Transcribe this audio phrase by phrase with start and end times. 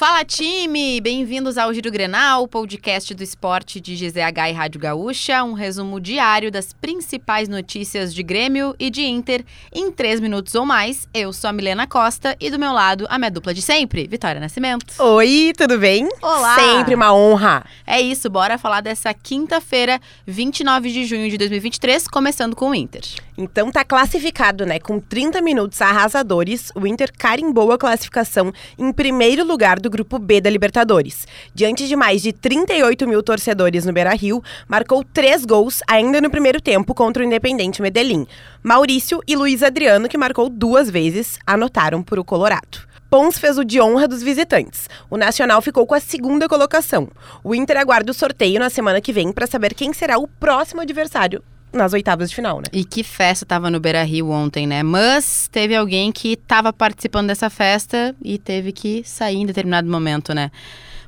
[0.00, 0.98] Fala time!
[0.98, 6.50] Bem-vindos ao Giro Grenal, podcast do esporte de GZH e Rádio Gaúcha, um resumo diário
[6.50, 11.06] das principais notícias de Grêmio e de Inter em três minutos ou mais.
[11.12, 14.40] Eu sou a Milena Costa e do meu lado a minha dupla de sempre, Vitória
[14.40, 14.94] Nascimento.
[14.98, 16.08] Oi, tudo bem?
[16.22, 16.54] Olá!
[16.54, 17.62] Sempre uma honra.
[17.86, 23.02] É isso, bora falar dessa quinta-feira, 29 de junho de 2023, começando com o Inter.
[23.36, 24.78] Então tá classificado, né?
[24.78, 30.40] Com 30 minutos arrasadores, o Inter carimbou a classificação em primeiro lugar do grupo B
[30.40, 31.26] da Libertadores.
[31.54, 36.60] Diante de mais de 38 mil torcedores no Beira-Rio, marcou três gols ainda no primeiro
[36.60, 38.26] tempo contra o Independente Medellín.
[38.62, 42.88] Maurício e Luiz Adriano, que marcou duas vezes, anotaram por o Colorado.
[43.10, 44.88] Pons fez o de honra dos visitantes.
[45.10, 47.08] O Nacional ficou com a segunda colocação.
[47.42, 50.80] O Inter aguarda o sorteio na semana que vem para saber quem será o próximo
[50.80, 52.66] adversário nas oitavas de final, né?
[52.72, 54.82] E que festa tava no Beira Rio ontem, né?
[54.82, 60.34] Mas teve alguém que tava participando dessa festa e teve que sair em determinado momento,
[60.34, 60.50] né?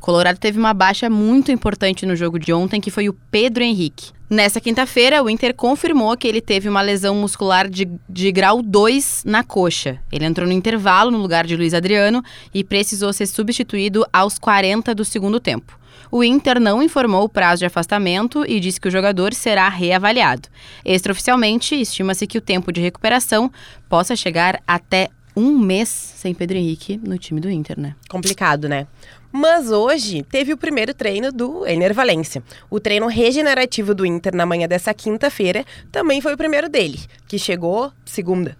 [0.00, 4.12] Colorado teve uma baixa muito importante no jogo de ontem, que foi o Pedro Henrique.
[4.30, 9.24] Nessa quinta-feira, o Inter confirmou que ele teve uma lesão muscular de, de grau 2
[9.24, 9.98] na coxa.
[10.12, 14.94] Ele entrou no intervalo no lugar de Luiz Adriano e precisou ser substituído aos 40
[14.94, 15.78] do segundo tempo.
[16.10, 20.48] O Inter não informou o prazo de afastamento e disse que o jogador será reavaliado.
[20.84, 23.50] Extraoficialmente, estima-se que o tempo de recuperação
[23.88, 27.94] possa chegar até um mês sem Pedro Henrique no time do Inter, né?
[28.08, 28.86] Complicado, né?
[29.30, 32.42] Mas hoje teve o primeiro treino do Ener Valência.
[32.70, 37.38] O treino regenerativo do Inter na manhã dessa quinta-feira também foi o primeiro dele, que
[37.38, 38.56] chegou segunda.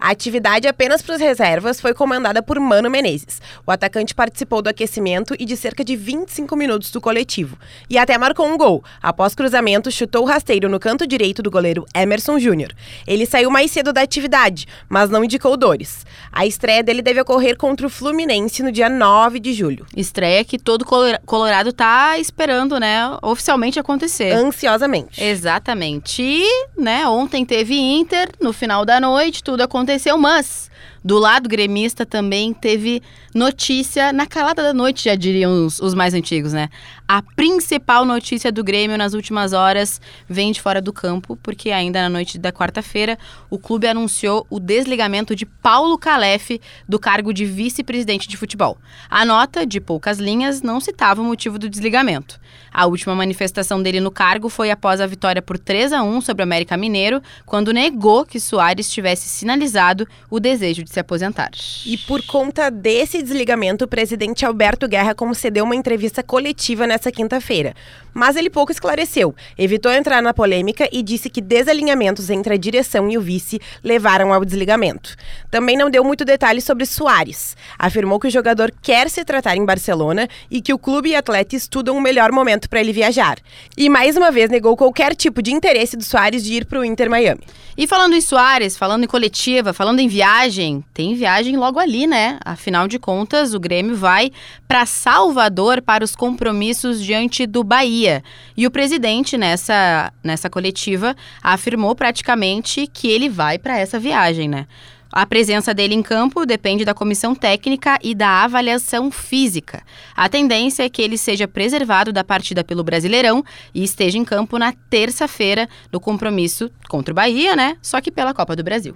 [0.00, 3.40] A atividade apenas para os reservas foi comandada por Mano Menezes.
[3.66, 7.58] O atacante participou do aquecimento e de cerca de 25 minutos do coletivo.
[7.88, 8.82] E até marcou um gol.
[9.02, 12.72] Após cruzamento, chutou o rasteiro no canto direito do goleiro Emerson Júnior.
[13.06, 16.06] Ele saiu mais cedo da atividade, mas não indicou dores.
[16.32, 19.84] A estreia dele deve ocorrer contra o Fluminense no dia 9 de julho.
[20.10, 20.84] Estreia que todo
[21.24, 24.32] Colorado tá esperando, né, oficialmente acontecer.
[24.32, 25.22] Ansiosamente.
[25.22, 26.22] Exatamente.
[26.22, 26.44] E,
[26.76, 30.68] né, ontem teve Inter, no final da noite, tudo aconteceu, mas
[31.02, 33.02] do lado gremista também teve
[33.34, 36.68] notícia na calada da noite, já diriam os, os, mais antigos, né?
[37.06, 42.02] A principal notícia do Grêmio nas últimas horas vem de fora do campo, porque ainda
[42.02, 43.18] na noite da quarta-feira
[43.48, 48.76] o clube anunciou o desligamento de Paulo Calef do cargo de vice-presidente de futebol.
[49.08, 52.38] A nota, de poucas linhas, não citava o motivo do desligamento.
[52.72, 56.42] A última manifestação dele no cargo foi após a vitória por 3 a 1 sobre
[56.42, 61.50] o América Mineiro, quando negou que Soares tivesse sinalizado o desejo de se aposentar.
[61.86, 67.74] E por conta desse desligamento, o presidente Alberto Guerra concedeu uma entrevista coletiva nessa quinta-feira.
[68.12, 73.08] Mas ele pouco esclareceu, evitou entrar na polêmica e disse que desalinhamentos entre a direção
[73.08, 75.14] e o vice levaram ao desligamento.
[75.48, 77.56] Também não deu muito detalhe sobre Soares.
[77.78, 81.54] Afirmou que o jogador quer se tratar em Barcelona e que o clube e atleta
[81.54, 83.38] estudam o melhor momento para ele viajar.
[83.76, 86.84] E mais uma vez negou qualquer tipo de interesse do Soares de ir para o
[86.84, 87.42] Inter Miami.
[87.76, 92.38] E falando em Soares, falando em coletiva, falando em viagem, tem viagem logo ali, né?
[92.44, 94.30] Afinal de contas, o Grêmio vai
[94.66, 98.22] para Salvador para os compromissos diante do Bahia.
[98.56, 104.66] E o presidente, nessa, nessa coletiva, afirmou praticamente que ele vai para essa viagem, né?
[105.12, 109.82] A presença dele em campo depende da comissão técnica e da avaliação física.
[110.14, 114.56] A tendência é que ele seja preservado da partida pelo Brasileirão e esteja em campo
[114.56, 117.76] na terça-feira no compromisso contra o Bahia, né?
[117.82, 118.94] Só que pela Copa do Brasil.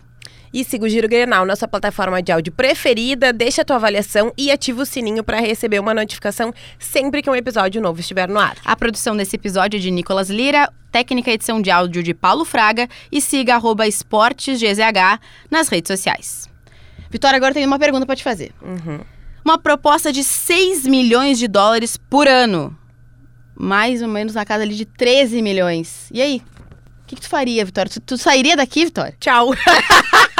[0.54, 4.32] E siga o Giro Grenal na sua plataforma de áudio preferida, deixa a tua avaliação
[4.38, 8.38] e ativa o sininho para receber uma notificação sempre que um episódio novo estiver no
[8.38, 8.56] ar.
[8.64, 12.88] A produção desse episódio é de Nicolas Lira, técnica edição de áudio de Paulo Fraga
[13.10, 15.18] e siga arroba esportesgzh
[15.50, 16.48] nas redes sociais.
[17.10, 18.52] Vitória, agora tem uma pergunta para te fazer.
[18.62, 19.00] Uhum.
[19.44, 22.78] Uma proposta de 6 milhões de dólares por ano.
[23.56, 26.08] Mais ou menos na casa ali de 13 milhões.
[26.12, 26.40] E aí?
[27.02, 27.90] O que, que tu faria, Vitória?
[27.90, 29.16] Tu, tu sairia daqui, Vitória?
[29.18, 29.50] Tchau.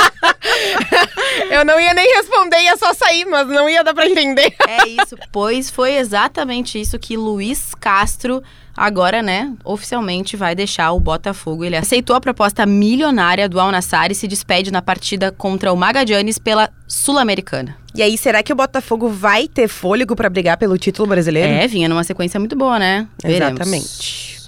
[1.50, 4.54] Eu não ia nem responder, ia só sair, mas não ia dar pra entender.
[4.66, 8.42] É isso, pois foi exatamente isso que Luiz Castro
[8.76, 11.64] agora, né, oficialmente vai deixar o Botafogo.
[11.64, 15.76] Ele aceitou a proposta milionária do Al Nassr e se despede na partida contra o
[15.76, 17.76] Magallanes pela Sul-Americana.
[17.94, 21.52] E aí, será que o Botafogo vai ter fôlego para brigar pelo título brasileiro?
[21.52, 23.06] É, vinha numa sequência muito boa, né?
[23.22, 23.60] Veremos.
[23.60, 24.43] Exatamente.